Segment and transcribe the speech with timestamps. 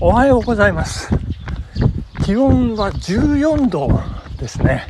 [0.00, 1.10] おはようございます。
[2.24, 4.00] 気温は14度
[4.38, 4.86] ですね。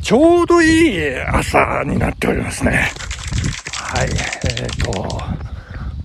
[0.00, 2.88] ちょうどいい朝になっておりますね。
[3.74, 4.08] はい。
[4.60, 5.08] えっ、と、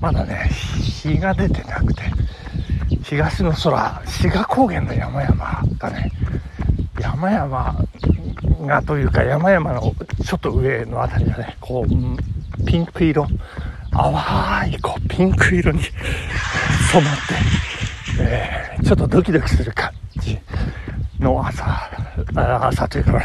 [0.01, 0.49] まだね、
[0.81, 2.01] 日が出てなくて、
[3.03, 6.11] 東の空、志賀高原の山々がね、
[6.99, 7.75] 山々
[8.61, 9.93] がというか山々の
[10.25, 13.27] ちょっと上のあたりがね、こう、ピンク色、
[13.91, 15.83] 淡いこうピンク色に
[16.91, 17.66] 染まって、
[18.19, 20.37] えーちょっとドキドキする感じ
[21.19, 21.89] の朝、
[22.35, 23.21] 朝というか、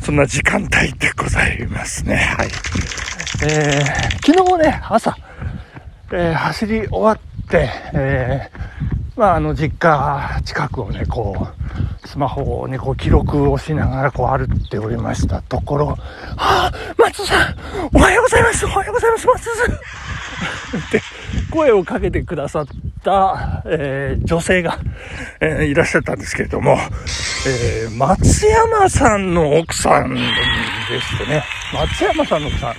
[0.00, 2.16] そんな時間帯でございますね。
[2.16, 2.48] はい。
[3.42, 5.16] えー昨日ね、朝、
[6.12, 11.48] えー走り終わって、えーまあ、あの、実家近くをね、こ
[12.04, 15.96] う、スマホにこう記録をしながらこう歩っておりましたところ、は
[16.36, 17.56] あ、松さん
[17.94, 21.02] おはようございますおはようございます松さんって
[21.50, 22.66] 声をかけてくださっ
[23.02, 24.78] た、えー女性が、
[25.40, 26.78] えーいらっしゃったんですけれども、
[27.46, 30.20] えー松山さんの奥さんで
[31.00, 32.74] してね、松山さんの奥さん、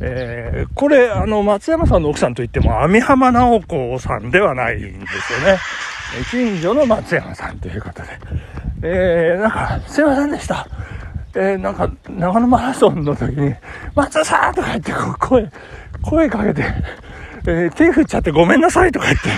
[0.00, 5.58] えこれ、あの、松山さんの奥さんといっても、網浜直子さんではないんですよね。
[6.30, 8.08] 近所の松山さんということで。
[8.82, 10.66] えなんか、すいませんでした。
[11.36, 13.54] えなんか、長野マラソンの時に、
[13.94, 15.50] 松田さんとか言って、こう声、
[16.02, 16.62] 声かけて、
[17.46, 19.28] えー手振っちゃってごめんなさいとか言って、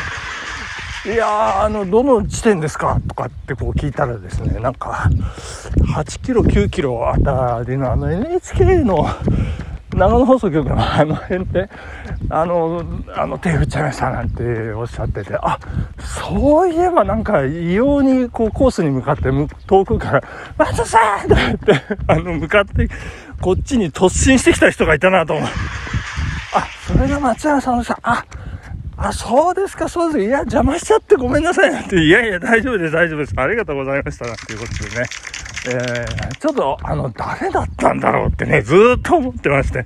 [1.07, 3.01] いやー、あの、どの地点ですか？
[3.07, 5.09] とかってこう聞いたらですね、なんか、
[5.95, 9.07] 8キロ、9キロあたりのあの NHK の
[9.95, 11.71] 長野放送局のあの辺で、
[12.29, 12.83] あの、
[13.15, 15.61] あの手振っちゃいましたなんておっしゃってて、あ、
[16.27, 19.31] そういえばなんか異様にこうコースに向かって
[19.69, 20.25] 遠くから、
[20.59, 22.89] 松田さんとか言って、あの、向かって
[23.41, 25.49] こっちに突進してきた人がいたなと思う。
[26.53, 28.25] あ、それが松山さんのさ、あ、
[28.99, 30.25] あ、そうですか、そうです。
[30.25, 32.03] いや、邪魔しちゃってごめんなさいなんて。
[32.03, 33.35] いやいや、大丈夫です、大丈夫です。
[33.37, 34.27] ありがとうございました。
[34.27, 35.07] なんていうことでね。
[35.69, 39.85] えー、ちょっと、あの、誰だったんだろうってね、ずっと思ってまして。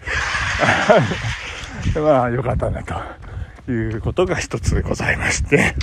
[1.98, 5.74] まあ、よかったな、ということが一つでございまして。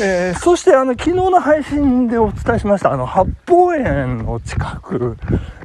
[0.00, 5.18] えーそして、あの、昨日の配信でお伝えしました、あの、八方園の近く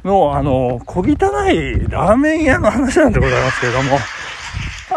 [0.04, 1.04] の、あの、小汚
[1.50, 3.98] いラーメン屋の話なんでございますけれども、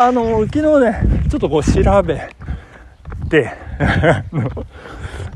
[0.04, 2.28] あの、昨日ね、ちょっとこう調べ
[3.30, 3.54] て、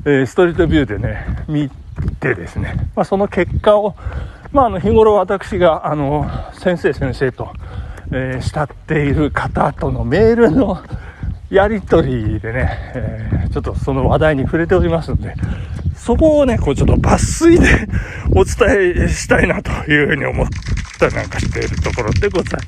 [0.26, 1.70] ストリートビューでね、見
[2.20, 3.96] てですね、まあ、その結果を、
[4.52, 7.54] まあ、あの、日頃私が、あの、先生先生と、
[8.12, 10.80] えー慕っている方とのメールの
[11.52, 15.36] やりとりでね、えーちょっとその話題に触れておりますんで、
[15.96, 17.68] そこをね、こうちょっと抜粋で
[18.36, 22.62] お伝えしたいなというふうに思ってたりなんかしているところでござい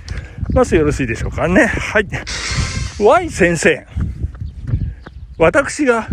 [0.53, 0.75] ます。
[0.75, 1.65] よろしいでしょうかね。
[1.65, 2.07] はい。
[2.99, 3.85] Y 先生。
[5.37, 6.07] 私が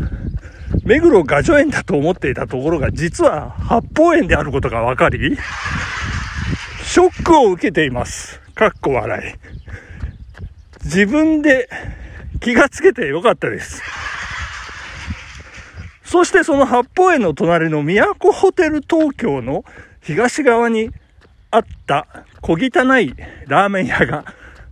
[0.84, 5.36] 目黒画助園だと思っていたところが実は八方園であることが分かり、
[6.82, 8.40] ショックを受けています。
[8.54, 9.34] かっこ笑い。
[10.84, 11.68] 自分で
[12.40, 13.82] 気がつけてよかったです。
[16.04, 19.64] そしてその八方園の隣の都ホテル東京の
[20.02, 20.90] 東側に
[21.54, 22.08] あった
[22.40, 23.14] 小汚い
[23.46, 24.24] ラーメン屋が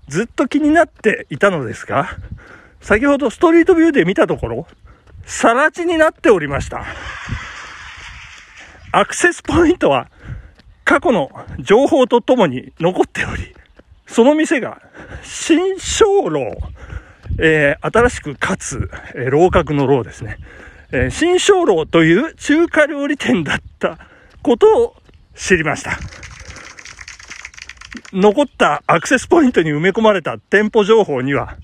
[0.08, 2.08] ずっと気になっていたのですが、
[2.80, 4.66] 先ほどストリートビューで見たところ、
[5.24, 6.84] 更地になっておりました。
[8.90, 10.10] アクセスポイントは
[10.84, 13.54] 過去の情報とともに残っており、
[14.08, 14.82] その店が
[15.22, 16.56] 新小楼、
[17.38, 20.38] えー新しくかつ、えー楼閣の楼ですね。
[20.90, 23.98] えー新小楼という中華料理店だった
[24.42, 24.96] ことを
[25.36, 25.96] 知りました。
[28.12, 31.56] 残ったアクセスポイントに埋め込まれた店舗情報には、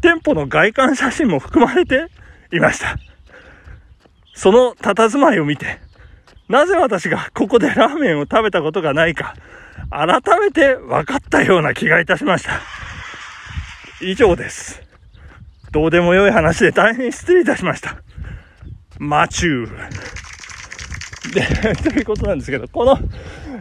[0.00, 2.08] 店舗の外観写真も含まれて
[2.52, 2.96] いました。
[4.34, 5.78] その佇まいを見て、
[6.48, 9.34] なぜ私がここでラーメンを食べたことがないか、
[9.90, 12.60] 改めて分かったような気がいたしました。
[14.00, 14.82] 以上です。
[15.70, 18.02] どうでもよい話で大変失礼いたしました。
[18.98, 20.12] マチュー。
[21.32, 22.98] で、ということなんですけど、この、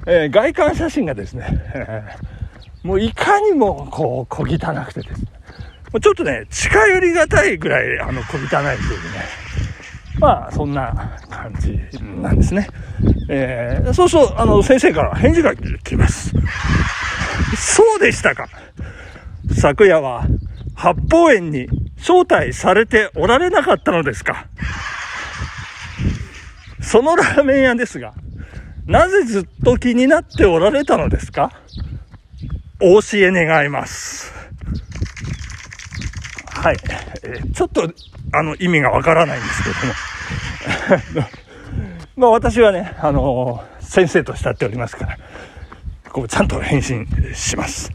[0.08, 1.46] えー外観写真がですね、
[2.84, 5.28] もういかにもこう小汚くてですね、
[5.94, 8.78] もうちょっとね、近寄りがたいぐらいあの小汚いというね、
[10.20, 11.80] まあそんな感じ
[12.22, 12.68] なんですね。
[13.30, 16.34] えーそうそう、あの先生から返事が来ます。
[17.56, 18.48] そうでしたか。
[19.54, 20.26] 昨夜は
[20.76, 24.48] 八方園に招待されておられなかったのですか。
[26.82, 28.14] そのラーメン屋ですが、
[28.86, 31.52] なぜずっと気になっておられたのですか？
[32.80, 34.34] お教え願います。
[36.48, 36.78] はい。
[37.24, 37.92] え、ちょっと、
[38.34, 39.70] あの、意味がわからないんですけ
[41.10, 41.28] ども。
[42.18, 45.18] まあ私はね、あのー、先生と慕っておりますから、
[46.10, 47.92] こうちゃんと返信します。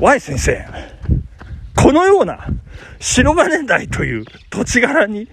[0.00, 0.64] Y 先生、
[1.74, 2.46] このような
[3.00, 5.28] 白金台という土地柄に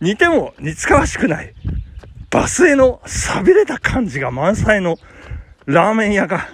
[0.00, 1.52] 似ても似つかわしくない
[2.36, 4.98] バスへの錆びれた感じが満載の
[5.64, 6.46] ラーメン屋が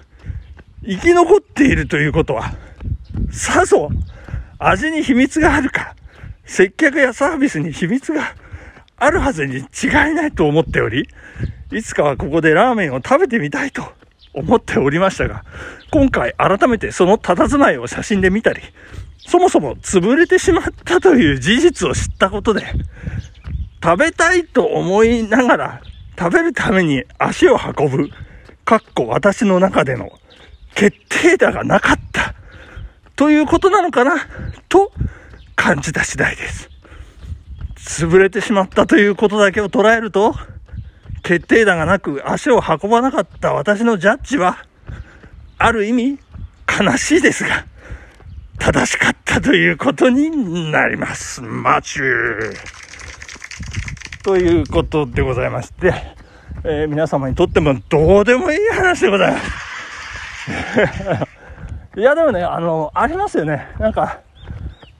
[0.86, 2.54] 生き残っているということは、
[3.32, 3.88] さぞ
[4.60, 5.96] 味に秘密があるか、
[6.44, 8.36] 接客やサービスに秘密が
[8.96, 9.64] あるはずに違い
[10.14, 11.08] ないと思っており、
[11.72, 13.82] いつかはここでラーメンを食べてみたいと
[14.34, 15.44] 思っておりましたが、
[15.90, 18.62] 今回改めてその佇まいを写真で見たり、
[19.18, 22.66] そもそも潰れてしまったという事実を知ったことで、
[23.82, 25.82] 食べたいと思いながら
[26.18, 28.08] 食べるために足を運ぶ、
[28.64, 30.10] かっこ私の中での
[30.74, 32.34] 決定打がなかった
[33.16, 34.16] ということなのかな
[34.68, 34.92] と
[35.56, 36.70] 感じた次第です。
[37.76, 40.34] 潰れてしまったということだけを捉えると、
[41.24, 44.64] 決定打がなく足を運ばなかった私のジャッジは、
[45.58, 46.18] ある意味
[46.80, 47.66] 悲しいですが、
[48.58, 51.42] 正しかったということになります。
[51.42, 52.81] マチュー。
[54.22, 55.92] ということでございまして、
[56.64, 59.46] えー、皆様にとってもどうでもいい話でございます。
[62.00, 63.68] いや、でもね、あの、ありますよね。
[63.78, 64.20] なんか、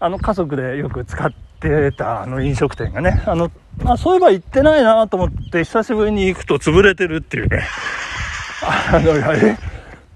[0.01, 1.31] あの、家族でよく使っ
[1.61, 3.51] てたあの飲食店がね、あの、
[3.85, 7.63] あ、そういえば行ってないなと思って久しぶりに行くと潰れてるっていうね。
[8.93, 9.57] あの、え、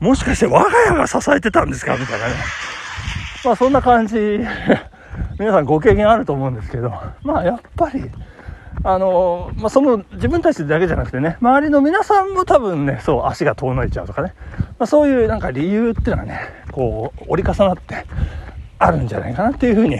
[0.01, 1.97] もしかして我が家が支えてたんですか？
[1.97, 2.35] みたいなね。
[3.45, 4.41] まあそんな感じ、
[5.39, 6.93] 皆さんご経験あると思うんですけど、
[7.23, 8.11] まあやっぱり、
[8.83, 14.35] あの、まあ、その自分たちだけじゃなくてね、周りの皆さんも多分ね、そう、足が遠のいちゃうとかね、
[14.79, 16.41] まあ、そういうなんか理由っていうのはね、
[16.73, 18.07] こう、折り重なって
[18.79, 19.99] あるんじゃないかなっていうふうに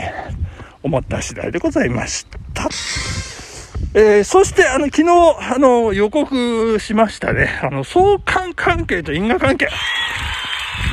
[0.83, 2.69] 思った次第でございました。
[3.95, 5.09] えー、そして、あの、昨日、
[5.55, 9.69] あの、予告しましたね、あの、相関関係と因果関係。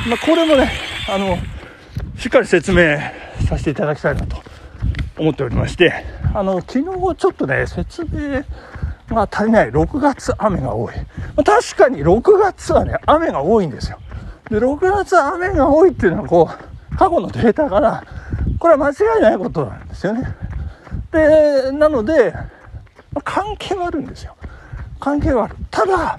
[0.08, 0.72] まあ、これもね、
[1.08, 1.38] あの、
[2.18, 2.98] しっかり説明
[3.46, 4.53] させていただきたいなと
[5.18, 5.92] 思っておりまして、
[6.34, 6.84] あの、昨日
[7.16, 8.44] ちょっとね、説明
[9.14, 9.70] が足りない。
[9.70, 10.94] 6月雨が多い。
[11.44, 13.98] 確かに6月はね、雨が多いんですよ。
[14.50, 16.50] で、6月雨が多いっていうのは、こ
[16.92, 18.04] う、過去のデータから、
[18.58, 20.34] これは間違いないことなんですよね。
[21.12, 22.34] で、なので、
[23.22, 24.34] 関係はあるんですよ。
[25.00, 25.56] 関係はある。
[25.70, 26.18] ただ、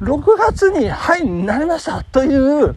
[0.00, 2.76] 6月に、はい、なりましたという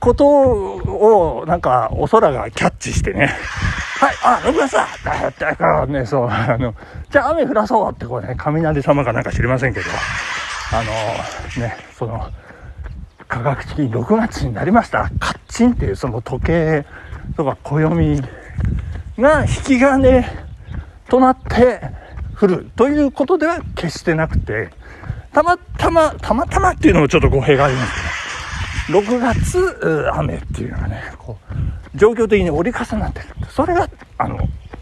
[0.00, 3.30] ことを、なんか、お空がキャッチしてね。
[4.02, 6.74] はい、あ、6月だだだからね、そう、あの、
[7.08, 9.86] じゃあ雨降らそうってこうね、雷様かなんか知りませんけど、
[10.72, 10.82] あ
[11.56, 12.28] の、ね、その、
[13.28, 15.08] 科学的に6月になりました。
[15.20, 16.84] カッチンっていうその時計
[17.36, 18.20] とか暦
[19.18, 20.26] が引き金
[21.08, 21.80] となって
[22.36, 24.70] 降るということでは決してなくて、
[25.32, 27.92] たまたま、たまたまっていうのもちょっと語弊があります
[28.88, 31.61] けど、6月、雨っていうのがね、こう、
[31.94, 33.26] 状況的に折り重なってる。
[33.50, 34.38] それが、あの、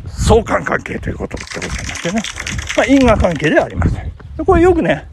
[0.07, 2.23] 相関関係ということでございましてね。
[2.77, 4.13] まあ、因果関係ではありません。
[4.45, 5.07] これよくね、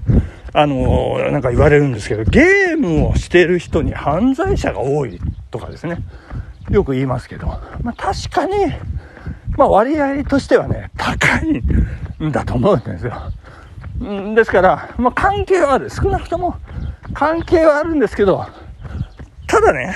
[0.54, 5.20] あのなんか言われるんですけど、ゲームをしてる人に犯罪者が多い
[5.52, 5.98] とかですね。
[6.70, 7.48] よく言いますけど、
[7.82, 8.54] まあ、確かに、
[9.58, 11.64] まあ、割合としてはね、高い
[12.24, 13.32] んだと思うんですよ。
[14.04, 15.90] んですから、まあ、関係はある。
[15.90, 16.56] 少なくとも
[17.14, 18.46] 関係はあるんですけど、
[19.48, 19.96] ただね、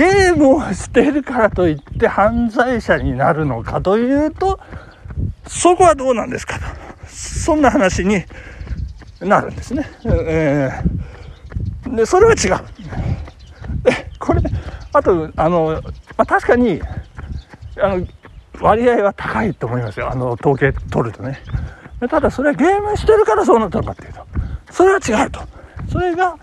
[0.00, 4.58] ゲームをしてるからといって犯罪者になるのかというと、
[5.46, 6.64] そこはどうなんですかと。
[7.06, 8.24] そんな話に
[9.20, 9.86] なるんですね。
[10.06, 13.82] えー、で、それは違う。
[13.82, 14.40] で、これ、
[14.94, 15.82] あと、あの、
[16.16, 16.80] まあ、確かに、
[17.78, 18.06] あの、
[18.58, 20.10] 割合は高いと思いますよ。
[20.10, 21.42] あの、統計取るとね。
[22.08, 24.26] ただ、それはゲームしてるからそうなったのかっていうと、
[24.70, 25.40] それは違うと。
[25.92, 26.38] それが、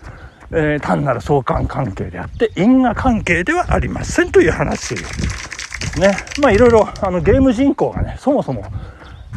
[0.50, 6.16] えー、単なる相関関係であって因果関係ではありませんという話ですね。
[6.40, 8.64] まあいろいろあのゲーム人口がね、そもそも、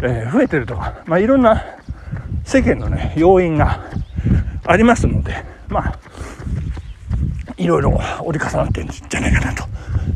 [0.04, 1.64] えー、増えてるとか、まあいろんな
[2.46, 3.86] 世間のね、要因が
[4.66, 6.00] ありますので、まあ、
[7.58, 9.64] いろいろ折り重なってるんじゃないかなと。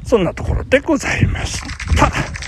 [0.06, 1.62] そんなところでございまし
[1.98, 2.45] た。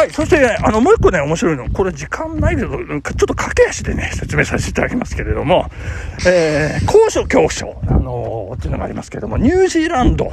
[0.00, 0.10] はい。
[0.10, 1.68] そして、ね、あの、もう一個ね、面白いの。
[1.68, 5.70] これ時間ないけど、ちょっと駆け足でね、説明させていただきますけれども、
[6.26, 10.32] えー、高所恐怖症、あのー、っていうのがありますけれども、ニュージーランド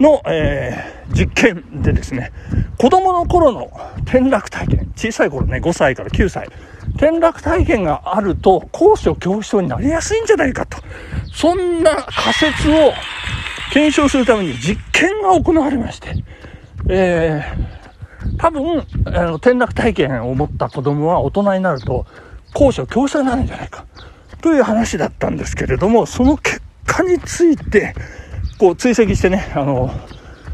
[0.00, 2.32] の、えー、実験でですね、
[2.78, 3.70] 子供の頃の
[4.04, 6.48] 転落体験、小さい頃ね、5歳から9歳、
[6.94, 10.78] 転落体験があると、高所恐怖症になりやすいんじゃないかと、
[11.34, 12.94] そんな仮説を
[13.74, 16.14] 検証するために実験が行われまして、
[16.88, 17.85] えー、
[18.38, 22.06] 多分、あの、転落体験を持った子供は大人になると、
[22.54, 23.84] 高所恐怖症になるんじゃないか。
[24.42, 27.94] という話だったんですけれども、その結果について、
[28.58, 29.90] こう追跡してね、あの、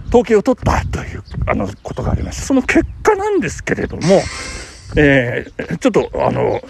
[0.08, 4.02] 統計を取ったという、あの、ことがありまして、その結果なんですけれども、
[4.96, 6.60] えー、ちょっと、あの、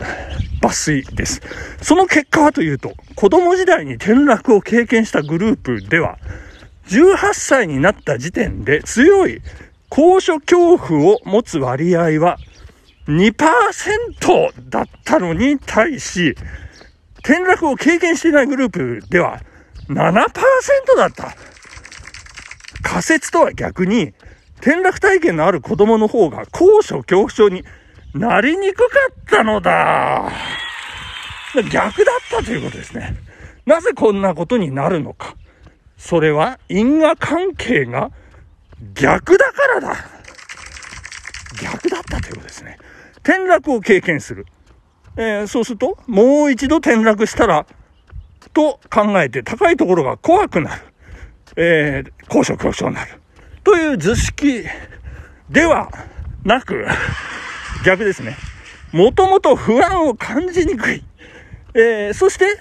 [0.61, 1.41] 抜粋です。
[1.81, 6.19] その結果はというと、子供時代に転落を経験したグループでは、
[6.89, 9.41] 18歳になった時点で強い
[9.95, 12.39] 高所恐怖を持つ割合は
[13.09, 16.35] 2%だったのに対し、
[17.19, 19.43] 転落を経験していないグループでは
[19.89, 21.37] 7%だった。
[22.83, 24.15] 仮説とは逆に、
[24.63, 27.63] 転落体験のある子供の方が高所恐怖症に
[28.15, 30.33] なりにくかったのだ。
[31.71, 33.15] 逆だったということですね。
[33.67, 35.37] なぜこんなことになるのか。
[35.99, 38.11] それは因果関係が
[38.95, 39.97] 逆だからだ。
[41.61, 42.79] 逆だったということですね。
[43.19, 44.47] 転落を経験する。
[45.17, 47.67] えー、そうすると、もう一度転落したら、
[48.53, 50.83] と考えて高いところが怖くなる。
[51.57, 53.21] えー、高所恐怖症になる。
[53.65, 54.65] という図式
[55.51, 55.91] では
[56.45, 56.87] なく、
[57.85, 58.37] 逆ですね。
[58.93, 61.05] もともと不安を感じにくい。
[61.75, 62.61] えー、そして、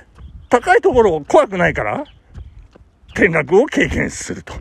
[0.49, 2.03] 高いところを怖くないから、
[3.09, 4.53] 転落を経験すると。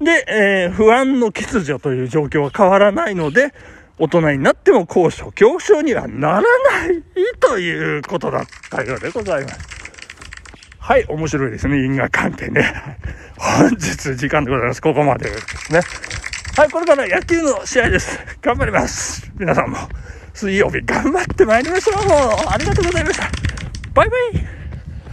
[0.00, 3.52] で、えー、不安の欠如という状況は変わらないので、
[3.98, 6.46] 大人になっても高所恐怖症にはならな
[6.86, 7.02] い
[7.38, 9.58] ということだったようでございます。
[10.78, 11.84] はい、面白いですね。
[11.84, 12.72] 因果関係ね。
[13.36, 14.80] 本日時間でございます。
[14.80, 15.80] ここまでですね。
[16.56, 18.18] はい、これから野球の試合です。
[18.40, 19.30] 頑張ります。
[19.38, 19.76] 皆さんも
[20.32, 21.96] 水曜日頑張って参りましょう。
[22.48, 23.28] ありがとうございました。
[23.94, 24.59] バイバイ